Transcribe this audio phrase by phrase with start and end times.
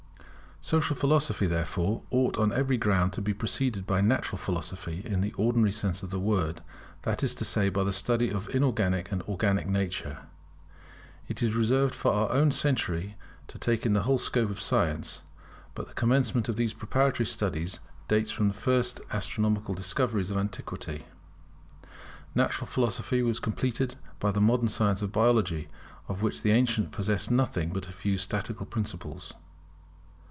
[0.63, 5.33] Social Philosophy, therefore, ought on every ground to be preceded by Natural Philosophy in the
[5.33, 6.61] ordinary sense of the word;
[7.01, 10.19] that is to say by the study of inorganic and organic nature.
[11.27, 13.15] It is reserved for our own century
[13.47, 15.23] to take in the whole scope of science;
[15.73, 21.07] but the commencement of these preparatory studies dates from the first astronomical discoveries of antiquity.
[22.35, 25.69] Natural Philosophy was completed by the modern science of Biology,
[26.07, 29.33] of which the ancients possessed nothing but a few statical principles.